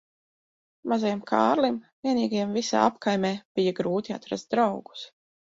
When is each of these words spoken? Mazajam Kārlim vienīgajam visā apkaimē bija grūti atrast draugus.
Mazajam 0.93 1.19
Kārlim 1.31 1.77
vienīgajam 2.09 2.57
visā 2.61 2.81
apkaimē 2.87 3.31
bija 3.61 3.77
grūti 3.81 4.17
atrast 4.19 4.53
draugus. 4.57 5.07